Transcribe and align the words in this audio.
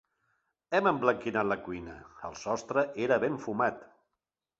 Hem 0.77 0.87
emblanquinat 0.91 1.47
la 1.49 1.57
cuina: 1.67 1.97
el 2.29 2.33
sostre 2.45 2.85
era 3.09 3.19
ben 3.25 3.37
fumat. 3.45 3.85